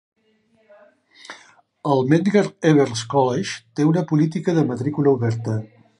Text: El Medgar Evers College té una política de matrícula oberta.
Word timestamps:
El 1.95 2.01
Medgar 2.13 2.43
Evers 2.71 3.03
College 3.15 3.61
té 3.81 3.87
una 3.91 4.07
política 4.13 4.57
de 4.61 4.65
matrícula 4.71 5.15
oberta. 5.21 5.59